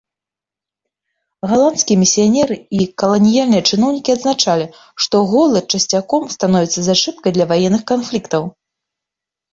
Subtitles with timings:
[1.49, 4.65] Галандскія місіянеры і каланіяльныя чыноўнікі адзначалі,
[5.05, 8.43] што голад часцяком становіцца зачэпкай для ваенных канфліктаў.